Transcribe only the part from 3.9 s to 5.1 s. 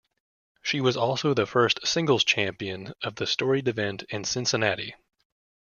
in Cincinnati.